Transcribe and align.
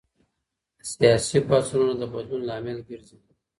سياسي 0.91 1.39
پاڅونونه 1.47 1.93
د 1.99 2.03
بدلون 2.13 2.41
لامل 2.49 2.77
ګرځي. 2.89 3.17